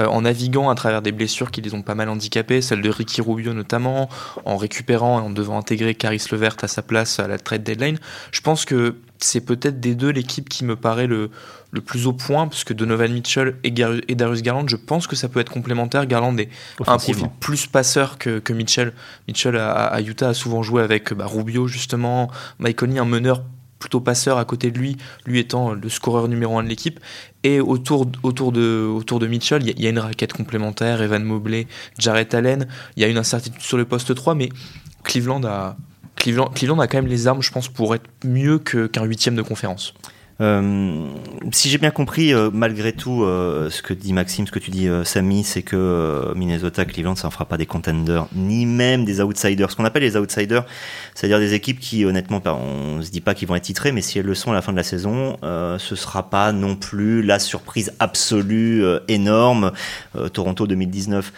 [0.07, 3.21] en naviguant à travers des blessures qui les ont pas mal handicapés, celle de Ricky
[3.21, 4.09] Rubio notamment,
[4.45, 7.99] en récupérant et en devant intégrer Caris Levert à sa place à la trade deadline.
[8.31, 11.29] Je pense que c'est peut-être des deux l'équipe qui me paraît le,
[11.71, 15.29] le plus au point, parce que Donovan Mitchell et, Darius Garland, je pense que ça
[15.29, 16.05] peut être complémentaire.
[16.05, 16.49] Garland est
[16.85, 18.93] un profil plus passeur que, que Mitchell.
[19.27, 22.29] Mitchell à, Utah a souvent joué avec bah, Rubio, justement,
[22.59, 23.43] Mike Conley, un meneur
[23.77, 26.99] plutôt passeur à côté de lui, lui étant le scoreur numéro un de l'équipe.
[27.43, 31.67] Et autour, autour, de, autour de Mitchell, il y, a une raquette complémentaire, Evan Mobley,
[31.97, 32.67] Jarrett Allen.
[32.97, 34.49] Il y a une incertitude sur le poste 3, mais
[35.03, 35.77] Cleveland a,
[36.17, 39.41] Cleveland, Cleveland a quand même les armes, je pense, pour être mieux qu'un huitième de
[39.41, 39.93] conférence.
[40.41, 41.05] Euh,
[41.51, 44.71] si j'ai bien compris, euh, malgré tout, euh, ce que dit Maxime, ce que tu
[44.71, 49.21] dis, Samy, c'est que Minnesota, Cleveland, ça ne fera pas des contenders, ni même des
[49.21, 49.69] outsiders.
[49.71, 50.65] Ce qu'on appelle les outsiders,
[51.13, 54.01] c'est-à-dire des équipes qui, honnêtement, on ne se dit pas qu'ils vont être titrées, mais
[54.01, 57.21] si elles le sont à la fin de la saison, ce sera pas non plus
[57.21, 59.71] la surprise absolue, énorme,
[60.33, 61.33] Toronto 2019.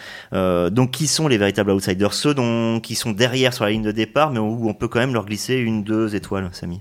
[0.70, 2.14] donc, qui sont les véritables outsiders?
[2.14, 5.00] Ceux dont, qui sont derrière sur la ligne de départ, mais où on peut quand
[5.00, 6.80] même leur glisser une, deux étoiles, Samy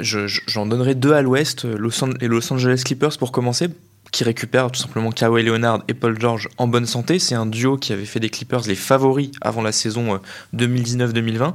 [0.00, 3.68] J'en donnerai deux à l'ouest, les Los Angeles Clippers pour commencer
[4.12, 7.18] qui récupère tout simplement Kawhi Leonard et Paul George en bonne santé.
[7.18, 10.20] C'est un duo qui avait fait des Clippers les favoris avant la saison
[10.54, 11.42] 2019-2020.
[11.42, 11.50] Euh,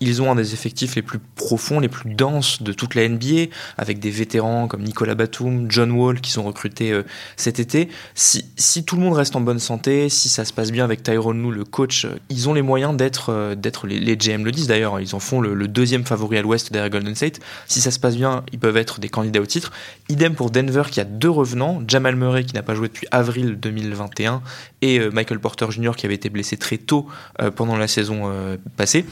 [0.00, 3.50] Ils ont un des effectifs les plus profonds, les plus denses de toute la NBA,
[3.76, 7.02] avec des vétérans comme Nicolas Batum, John Wall qui sont recrutés euh,
[7.36, 7.88] cet été.
[8.14, 11.02] Si, si, tout le monde reste en bonne santé, si ça se passe bien avec
[11.02, 14.68] Tyrone Lue, le coach, euh, ils ont les moyens d'être, d'être les, GM le disent
[14.68, 17.40] d'ailleurs, ils en font le, deuxième favori à l'ouest derrière Golden State.
[17.66, 19.72] Si ça se passe bien, ils peuvent être des candidats au titre.
[20.08, 23.56] Idem pour Denver qui a deux revenants, Jamal Murray qui n'a pas joué depuis avril
[23.58, 24.42] 2021
[24.82, 25.92] et euh, Michael Porter Jr.
[25.96, 27.06] qui avait été blessé très tôt
[27.40, 29.06] euh, pendant la saison euh, passée.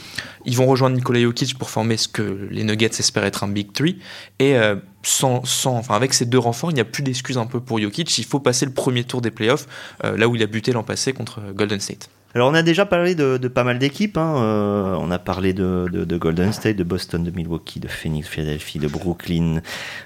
[0.44, 3.72] Ils vont rejoindre Nikola Jokic pour former ce que les Nuggets espèrent être un Big
[3.72, 4.00] Three
[4.38, 4.56] et
[5.02, 7.78] sans, sans, enfin avec ces deux renforts, il n'y a plus d'excuses un peu pour
[7.78, 8.18] Jokic.
[8.18, 9.66] Il faut passer le premier tour des playoffs,
[10.02, 12.10] là où il a buté l'an passé contre Golden State.
[12.34, 14.18] Alors on a déjà parlé de, pas mal d'équipes.
[14.18, 14.98] Hein.
[15.00, 18.88] on a parlé de, de, Golden State, de Boston, de Milwaukee, de Phoenix, Philadelphie, de
[18.88, 19.62] Brooklyn,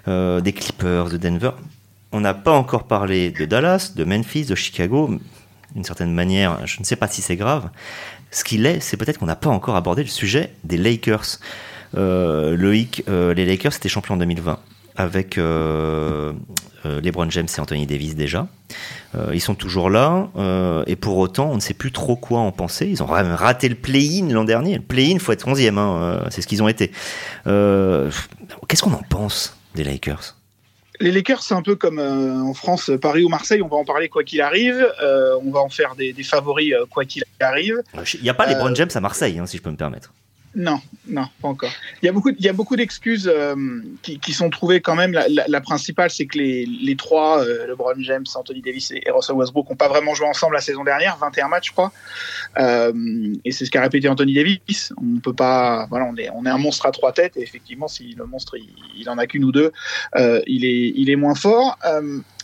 [0.06, 1.50] des Clippers, de Denver
[2.12, 5.10] on n'a pas encore parlé de Dallas, de Memphis, de Chicago.
[5.74, 7.68] D'une certaine manière, je ne sais pas si c'est grave.
[8.30, 11.38] Ce qu'il est, c'est peut-être qu'on n'a pas encore abordé le sujet des Lakers.
[11.96, 14.58] Euh, Loïc, euh, les Lakers étaient champions en 2020
[14.96, 16.32] avec euh,
[16.84, 18.48] LeBron James et Anthony Davis déjà.
[19.32, 20.28] ils sont toujours là
[20.88, 22.86] et pour autant, on ne sait plus trop quoi en penser.
[22.86, 24.74] Ils ont raté le play-in l'an dernier.
[24.74, 26.90] Le play-in, faut être 11e, hein, c'est ce qu'ils ont été.
[27.44, 30.37] Qu'est-ce qu'on en pense des Lakers?
[31.00, 33.84] Les Lakers, c'est un peu comme euh, en France, Paris ou Marseille, on va en
[33.84, 37.82] parler quoi qu'il arrive, euh, on va en faire des, favoris euh, quoi qu'il arrive.
[38.14, 40.12] Il n'y a pas les Brown James à Marseille, hein, si je peux me permettre.
[40.54, 41.70] Non, non, pas encore.
[42.02, 43.54] Il y a beaucoup, il y a beaucoup d'excuses euh,
[44.02, 45.12] qui, sont trouvées quand même.
[45.12, 49.68] La, principale, c'est que les, les trois, euh, LeBron James, Anthony Davis et Russell Westbrook,
[49.68, 51.92] n'ont pas vraiment joué ensemble la saison dernière, 21 matchs, je crois.
[52.58, 52.92] Euh,
[53.44, 54.92] et c'est ce qu'a répété Anthony Davis.
[54.96, 57.36] On peut pas, voilà, on est, on est un monstre à trois têtes.
[57.36, 59.72] Et effectivement, si le monstre, il, il en a qu'une ou deux,
[60.16, 61.78] il est, il est moins fort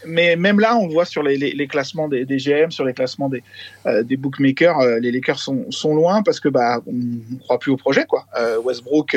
[0.06, 3.42] mais même là, on voit sur les, classements des, GM, sur les classements des,
[3.86, 7.58] euh, des bookmakers, euh, les Lakers sont, sont, loin parce que bah on ne croit
[7.58, 8.26] plus au projet quoi.
[8.38, 9.16] Euh, Westbrook,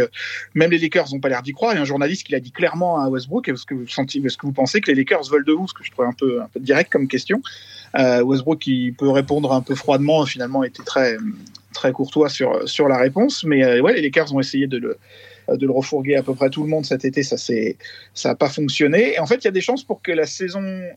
[0.53, 1.73] même les Lakers n'ont pas l'air d'y croire.
[1.73, 3.49] Il y a un journaliste qui l'a dit clairement à Westbrook.
[3.49, 5.73] Est-ce que vous sentez, est-ce que vous pensez que les Lakers veulent de vous Ce
[5.73, 7.41] que je trouve un peu un peu direct comme question.
[7.95, 11.17] Westbrook qui peut répondre un peu froidement, finalement était très
[11.77, 13.43] très courtois sur sur la réponse.
[13.43, 14.97] Mais ouais, les Lakers ont essayé de le
[15.55, 17.37] de le refourguer à peu près tout le monde cet été, ça
[18.25, 19.13] n'a pas fonctionné.
[19.13, 20.91] Et en fait, il y a des chances pour que la saison euh,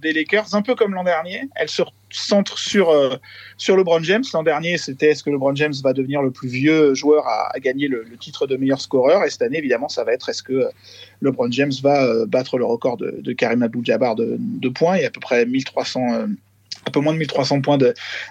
[0.00, 3.16] des Lakers, un peu comme l'an dernier, elle se centre sur euh,
[3.56, 4.24] sur LeBron James.
[4.32, 7.88] L'an dernier, c'était est-ce que LeBron James va devenir le plus vieux joueur à, gagner
[7.88, 9.24] le, titre de meilleur scoreur?
[9.24, 10.70] Et cette année, évidemment, ça va être est-ce que euh,
[11.20, 14.96] LeBron James va battre le record de, Karim Abdul-Jabbar de, de points?
[14.96, 16.28] Et à peu près 1300
[16.88, 17.78] un peu moins de 1300 points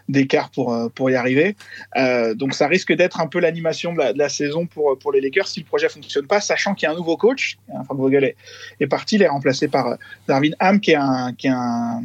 [0.10, 1.56] d'écart pour, euh, pour y arriver.
[1.96, 5.48] Euh, donc ça risque d'être un peu l'animation de, la, saison pour, pour les Lakers
[5.48, 7.58] si le projet fonctionne pas, sachant qu'il y a un nouveau coach.
[7.86, 8.34] Frank Vogel
[8.80, 9.96] est, parti, il est remplacé par euh,
[10.28, 12.02] Darwin Ham, qui est un, qui est un,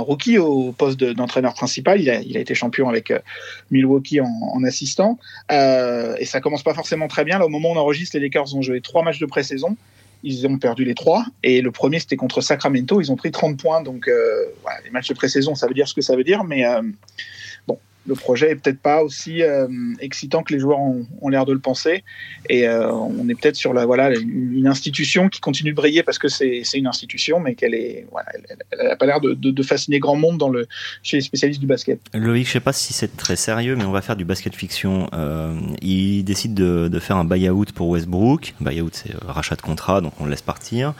[0.00, 1.98] rookie au poste d'entraîneur principal.
[1.98, 3.10] Il a, il a, été champion avec
[3.70, 5.18] Milwaukee en, assistant.
[5.50, 7.40] Et ça commence pas forcément très bien.
[7.40, 9.78] Au moment où on enregistre, les Lakers ont joué trois matchs de pré-saison
[10.24, 11.24] ils ont perdu les trois.
[11.42, 13.00] Et le premier, c'était contre Sacramento.
[13.00, 13.82] Ils ont pris 30 points.
[13.82, 14.46] Donc, euh,
[14.84, 16.44] les matchs de pré-saison, ça veut dire ce que ça veut dire.
[16.44, 16.82] Mais euh,
[18.06, 19.66] le projet est peut-être pas aussi euh,
[20.00, 22.04] excitant que les joueurs ont, l'air de le penser.
[22.50, 26.18] Et euh, on est peut-être sur la, voilà, une, institution qui continue de briller parce
[26.18, 28.28] que c'est une institution, mais qu'elle est, voilà,
[28.70, 30.66] elle n'a pas l'air de, fasciner grand monde dans le,
[31.02, 32.00] chez les spécialistes du basket.
[32.12, 35.08] Loïc, je sais pas si c'est très sérieux, mais on va faire du basket fiction.
[35.14, 38.54] Euh, il décide de, faire un buy-out pour Westbrook.
[38.60, 40.94] Buy-out, c'est rachat de contrat, donc on le laisse partir.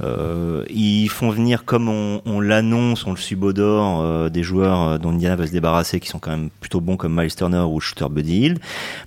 [0.00, 5.46] ils font venir, comme on, on l'annonce, on le subodore, des joueurs dont Indiana veut
[5.46, 8.58] se débarrasser, qui sont quand même plutôt bons comme Miles Turner ou Shooter Buddy Hield.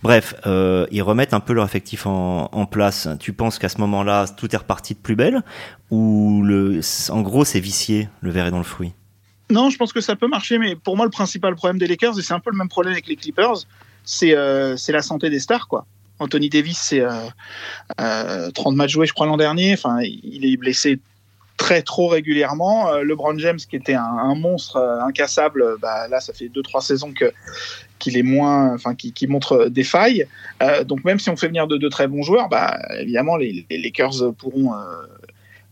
[0.03, 3.07] Bref, euh, ils remettent un peu leur effectif en, place.
[3.19, 5.41] Tu penses qu'à ce moment-là, tout est reparti de plus belle
[5.89, 8.91] ou le, en gros, c'est vicié, le verre est dans le fruit?
[9.49, 12.19] Non, je pense que ça peut marcher, mais pour moi, le principal problème des Lakers,
[12.19, 13.65] et c'est un peu le même problème avec les Clippers,
[14.03, 15.85] c'est euh, la santé des stars, quoi.
[16.19, 17.33] Anthony Davis, c'est 30
[18.01, 19.73] euh, matchs joués, je crois, l'an dernier.
[19.73, 20.99] Enfin, il est blessé
[21.57, 22.89] très trop régulièrement.
[22.89, 26.61] Euh, LeBron James, qui était un, monstre euh, incassable, euh, bah, là, ça fait deux
[26.61, 27.33] trois saisons que
[27.99, 30.27] qu'il est moins, enfin, qui, montre des failles.
[30.85, 34.71] donc même si on fait venir de, très bons joueurs, bah, évidemment, les, Lakers pourront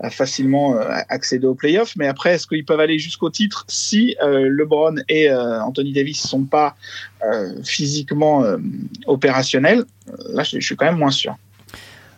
[0.10, 0.76] facilement
[1.08, 1.96] accéder aux playoffs.
[1.98, 6.76] Mais après, est-ce qu'ils peuvent aller jusqu'au titre si LeBron et Anthony Davis sont pas
[7.64, 8.44] physiquement
[9.06, 9.86] opérationnels?
[10.32, 11.38] Là, je suis quand même moins sûr.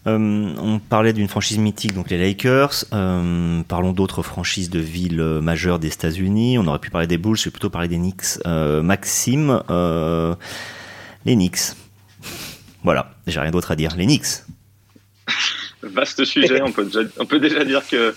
[0.08, 0.17] Euh,
[0.58, 2.86] on parlait d'une franchise mythique, donc les Lakers.
[2.93, 6.58] Euh, parlons d'autres franchises de villes majeures des États-Unis.
[6.58, 8.39] On aurait pu parler des Bulls, je vais plutôt parler des Knicks.
[8.46, 9.62] Euh, Maxime,
[11.26, 11.76] les Knicks.
[12.84, 13.96] Voilà, j'ai rien d'autre à dire.
[13.98, 14.43] Les Knicks.
[15.84, 16.62] Vaste sujet.
[16.62, 18.15] on, peut déjà, dire que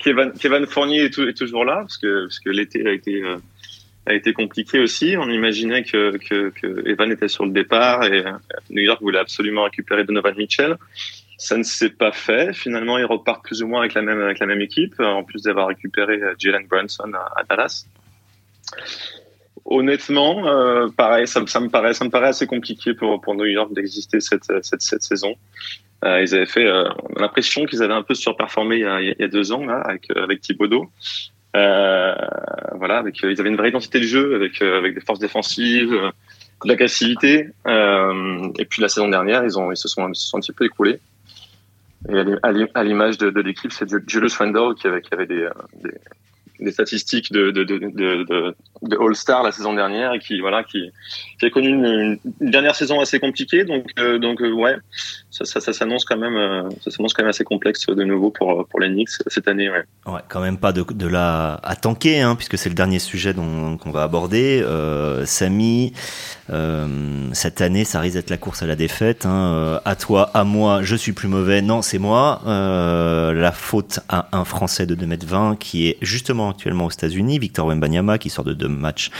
[0.00, 2.84] Kevin, Fournier est, toujours là, parce que, l'été
[4.06, 5.14] a été compliqué aussi.
[5.16, 6.18] On imaginait que,
[6.88, 8.24] Evan était sur le départ et
[8.70, 10.76] New York voulait absolument récupérer Donovan Mitchell.
[11.40, 12.52] Ça ne s'est pas fait.
[12.52, 15.44] Finalement, ils repartent plus ou moins avec la même, avec la même équipe, en plus
[15.44, 17.86] d'avoir récupéré euh, Jalen Brunson à, Dallas.
[19.64, 23.72] Honnêtement, euh, pareil, ça, me paraît, ça me paraît assez compliqué pour, pour New York
[23.72, 25.34] d'exister cette, cette, cette, saison.
[26.04, 26.84] Euh, ils avaient fait, euh,
[27.16, 30.90] l'impression qu'ils avaient un peu surperformé il y a, deux ans là, avec, avec Thibodeau.
[31.56, 32.14] Euh,
[32.74, 37.48] voilà, ils avaient une vraie identité de jeu, avec, avec des forces défensives, de l'agressivité.
[37.66, 40.52] et puis la saison dernière, ils, ont, ils, se, sont, ils se sont un petit
[40.52, 41.00] peu écroulés.
[42.08, 45.92] Et à l'image de, l'équipe, c'est Julius Randle qui avait, qui avait des, des,
[46.60, 48.54] des statistiques de,
[48.98, 50.90] All-Star la saison dernière et qui voilà qui,
[51.42, 53.64] a connu une, dernière saison assez compliquée.
[53.64, 54.76] Donc euh, donc euh, ouais
[55.30, 58.66] ça, ça, s'annonce quand même euh, ça s'annonce quand même assez complexe de nouveau pour
[58.68, 59.84] pour les Knicks cette année ouais.
[60.28, 63.76] quand même pas de, de là à tanker hein, puisque c'est le dernier sujet dont
[63.76, 64.62] qu'on va aborder.
[64.64, 65.92] Euh, Samy
[67.32, 70.80] cette année ça risque d'être la course à la défaite hein, à toi à moi
[70.82, 71.62] je suis plus mauvais.
[71.62, 72.42] Non c'est moi.
[72.44, 78.18] La faute à un Français de 2m20 qui est justement actuellement aux États-Unis, Victor Wembanyama
[78.18, 79.10] qui sort de deux matchs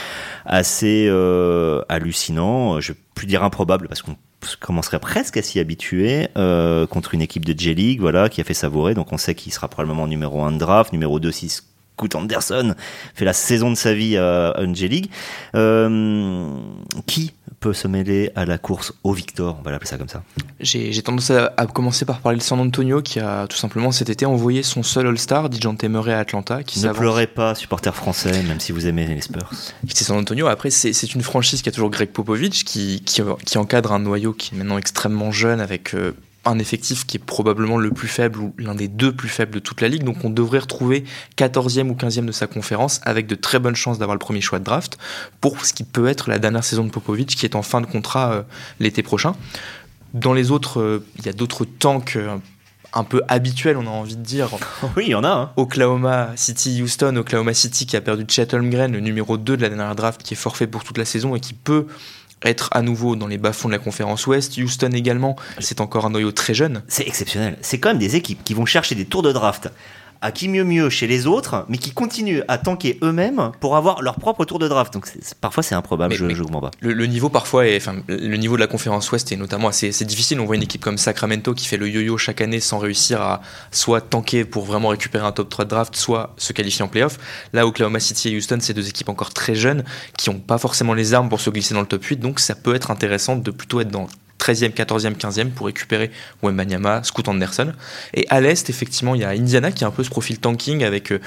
[0.45, 4.15] assez euh, hallucinants, je vais plus dire improbable parce qu'on
[4.59, 8.53] commencerait presque à s'y habituer euh, contre une équipe de J-League voilà, qui a fait
[8.53, 11.70] savourer, donc on sait qu'il sera probablement numéro 1 de draft, numéro 2 6
[12.01, 12.73] Scoot Anderson
[13.13, 15.09] fait la saison de sa vie à, une J-League.
[15.55, 16.49] Euh,
[17.05, 20.23] qui peut se mêler à la course au Victor, on va l'appeler ça comme ça.
[20.59, 24.25] J'ai tendance à, commencer par parler de San Antonio qui a tout simplement cet été
[24.25, 26.63] envoyé son seul All-Star, Dijon Murray à Atlanta.
[26.63, 29.51] Qui ne pleurez pas, supporter français, même si vous aimez les Spurs.
[29.93, 33.91] C'est San Antonio, après c'est une franchise qui a toujours Greg Popovich qui, qui, encadre
[33.91, 35.93] un noyau qui est maintenant extrêmement jeune avec...
[35.93, 39.53] Euh, un effectif qui est probablement le plus faible ou l'un des deux plus faibles
[39.53, 40.03] de toute la ligue.
[40.03, 41.03] Donc on devrait retrouver
[41.37, 44.59] 14e ou 15e de sa conférence avec de très bonnes chances d'avoir le premier choix
[44.59, 44.97] de draft
[45.39, 47.85] pour ce qui peut être la dernière saison de Popovic qui est en fin de
[47.85, 48.43] contrat euh,
[48.79, 49.35] l'été prochain.
[50.13, 52.37] Dans les autres, euh, il y a d'autres tanks euh,
[52.93, 54.49] un peu habituels, on a envie de dire.
[54.97, 55.29] Oui, il y en a.
[55.29, 55.51] Hein.
[55.57, 59.69] Oklahoma City, Houston, Oklahoma City qui a perdu Chet Holmgren, le numéro 2 de la
[59.69, 61.85] dernière draft, qui est forfait pour toute la saison et qui peut
[62.43, 64.57] être à nouveau dans les bas-fonds de la conférence Ouest.
[64.57, 66.83] Houston également, c'est encore un noyau très jeune.
[66.87, 67.57] C'est exceptionnel.
[67.61, 69.69] C'est quand même des équipes qui vont chercher des tours de draft
[70.21, 74.01] à qui mieux mieux chez les autres, mais qui continuent à tanker eux-mêmes pour avoir
[74.01, 74.93] leur propre tour de draft.
[74.93, 75.07] Donc
[75.39, 76.71] parfois c'est improbable, je, je comprends pas.
[76.79, 80.39] Le, niveau parfois est, enfin le niveau de la conférence Ouest est notamment assez, difficile.
[80.39, 83.41] On voit une équipe comme Sacramento qui fait le yo-yo chaque année sans réussir à
[83.71, 87.17] soit tanker pour vraiment récupérer un top 3 de draft, soit se qualifier en playoff.
[87.53, 89.83] Là, Oklahoma City et Houston, c'est deux équipes encore très jeunes
[90.17, 92.55] qui n'ont pas forcément les armes pour se glisser dans le top 8, donc ça
[92.55, 94.07] peut être intéressant de plutôt être dans
[94.41, 97.73] 13e, 14e, 15e pour récupérer Wembanyama, Scoot Anderson.
[98.13, 100.83] Et à l'Est, effectivement, il y a Indiana qui a un peu ce profil tanking
[100.83, 101.21] avec euh,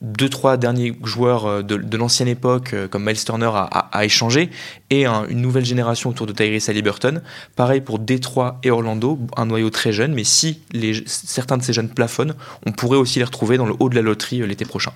[0.00, 4.50] deux, trois derniers joueurs euh, de, l'ancienne époque, euh, comme Miles Turner, à, échanger,
[4.90, 7.22] et une nouvelle génération autour de Tyrese Halliburton.
[7.56, 10.60] Pareil pour Détroit et Orlando, un noyau très jeune, mais si
[11.06, 12.34] certains de ces jeunes plafonnent,
[12.66, 14.92] on pourrait aussi les retrouver dans le haut de la loterie l'été prochain.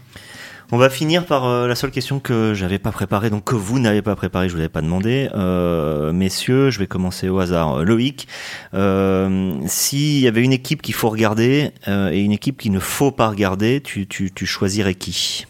[0.72, 3.78] On va finir par euh, la seule question que j'avais pas préparée, donc que vous
[3.78, 5.28] n'avez pas préparée, je vous l'avais pas demandé.
[5.32, 7.84] Euh, messieurs, je vais commencer au hasard.
[7.84, 8.26] Loïc,
[8.74, 13.12] euh, s'il y avait une équipe qu'il faut regarder et une équipe qu'il ne faut
[13.12, 15.46] pas regarder, tu, tu, tu choisirais qui?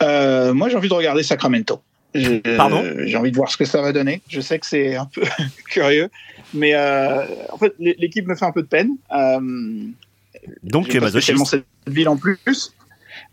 [0.00, 1.82] Moi, j'ai envie de regarder Sacramento.
[2.56, 2.82] Pardon?
[3.04, 4.22] J'ai envie de voir ce que ça va donner.
[4.28, 5.22] Je sais que c'est un peu
[5.68, 6.08] curieux,
[6.54, 8.96] mais en fait, l'équipe me fait un peu de peine.
[10.62, 11.44] donc tu es masochiste.
[11.44, 12.38] cette ville en plus.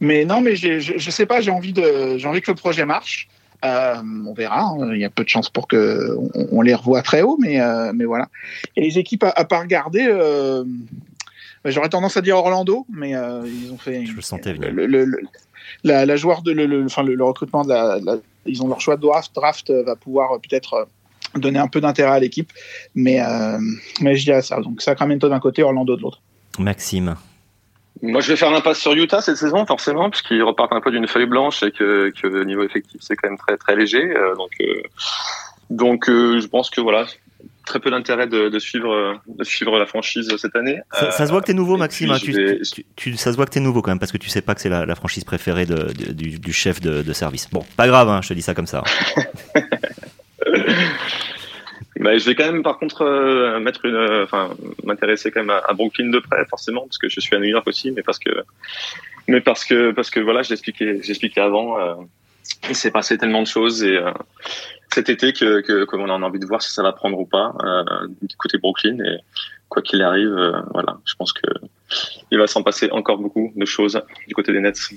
[0.01, 2.85] Mais non, mais je, je sais pas, j'ai envie, de, j'ai envie que le projet
[2.85, 3.29] marche.
[3.63, 4.61] Euh, on verra.
[4.61, 4.93] Hein.
[4.93, 6.17] Il y a peu de chances pour que
[6.51, 8.27] on, les revoie très haut, mais euh, mais voilà.
[8.75, 10.63] Et les équipes à, à pas regarder, euh,
[11.65, 14.05] j'aurais tendance à dire Orlando, mais ils ont fait.
[14.05, 14.71] Je le sentais venir.
[14.73, 15.05] Le,
[15.83, 17.99] la, la, joueur de le, enfin, le, recrutement de la,
[18.47, 20.87] ils ont leur choix de draft, draft va pouvoir peut-être
[21.35, 22.51] donner un peu d'intérêt à l'équipe,
[22.95, 23.19] mais
[24.01, 24.59] mais je dirais ça.
[24.59, 26.19] Donc Sacramento d'un côté, Orlando de l'autre.
[26.57, 27.15] Maxime.
[28.01, 31.07] Moi, je vais faire l'impasse sur Utah cette saison, forcément, puisqu'ils repartent un peu d'une
[31.07, 34.03] feuille blanche et que, que le niveau effectif, c'est quand même très, très léger.
[34.03, 34.81] Euh, donc, euh,
[35.69, 37.05] donc euh, je pense que voilà,
[37.65, 40.79] très peu d'intérêt de, de, suivre, de suivre la franchise cette année.
[40.91, 42.09] Ça, ça se voit que t'es nouveau, Maxime.
[42.09, 42.63] Hein, tu,
[42.95, 44.61] tu, ça se voit que t'es nouveau quand même, parce que tu sais pas que
[44.61, 47.49] c'est la, la, franchise préférée de, du, du, chef de, service.
[47.51, 48.83] Bon, pas grave, hein, je te dis ça comme ça.
[52.01, 55.73] Je vais quand même, par contre, euh, mettre une, euh, enfin, m'intéresser quand même à,
[55.73, 58.43] Brooklyn de près, forcément, parce que je suis à New York aussi, mais parce que,
[59.27, 61.95] mais parce que, parce que voilà, j'expliquais, j'expliquais avant, euh,
[62.69, 64.11] il s'est passé tellement de choses et euh,
[64.91, 67.53] cet été que, que, qu'on a envie de voir si ça va prendre ou pas
[67.63, 69.17] euh, du côté Brooklyn et
[69.69, 70.35] quoi qu'il arrive,
[70.73, 71.47] voilà, je pense que
[72.31, 74.89] il va s'en passer encore beaucoup de choses du côté des Nets.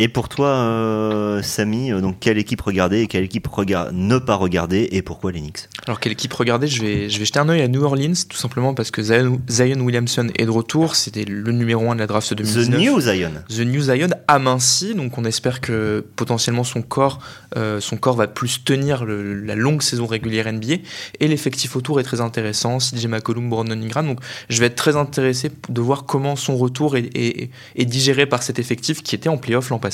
[0.00, 3.48] Et pour toi, euh, Samy, euh, donc quelle équipe regarder et quelle équipe
[3.92, 5.68] ne pas regarder et pourquoi les Knicks?
[5.88, 6.68] Alors quelle équipe regarder?
[6.68, 9.40] Je vais, je vais jeter un œil à New Orleans, tout simplement parce que Zion,
[9.80, 12.78] Williamson est de retour, c'était le numéro 1 de la draft 2019.
[12.78, 13.30] The New Zion.
[13.48, 17.18] The New Zion aminci, donc on espère que potentiellement son corps,
[17.56, 20.74] euh, son corps va plus tenir la longue saison régulière NBA.
[21.18, 24.94] Et l'effectif autour est très intéressant, CJ McCollum, Brandon Ingram, donc je vais être très
[24.94, 29.38] intéressé de voir comment son retour est, est digéré par cet effectif qui était en
[29.38, 29.87] playoff l'an passé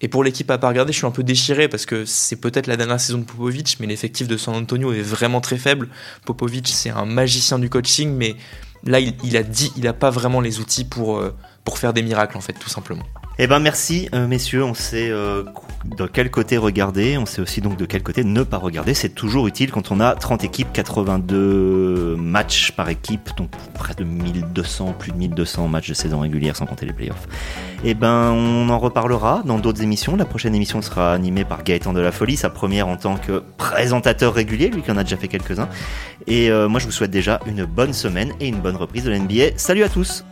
[0.00, 2.66] et pour l'équipe à pas regarder, je suis un peu déchiré parce que c'est peut-être
[2.66, 5.88] la dernière saison de Popovic, mais l'effectif de San Antonio est vraiment très faible.
[6.24, 8.34] Popovic, c'est un magicien du coaching, mais
[8.84, 11.32] là, il, a dit, il a pas vraiment les outils euh,
[11.64, 13.04] pour faire des miracles, en fait, tout simplement.
[13.42, 15.44] Eh ben merci euh, messieurs, on sait euh,
[15.86, 18.92] de quel côté regarder, on sait aussi donc de quel côté ne pas regarder.
[18.92, 24.04] C'est toujours utile quand on a 30 équipes, 82 matchs par équipe, donc près de
[24.04, 27.28] 1200, plus de 1200 matchs de saison régulière sans compter les playoffs.
[27.82, 30.16] Eh ben on en reparlera dans d'autres émissions.
[30.16, 33.42] La prochaine émission sera animée par Gaëtan de la Folie, sa première en tant que
[33.56, 35.70] présentateur régulier, lui qui en a déjà fait quelques-uns.
[36.26, 39.10] Et euh, moi je vous souhaite déjà une bonne semaine et une bonne reprise de
[39.10, 39.56] l'NBA.
[39.56, 40.26] Salut à tous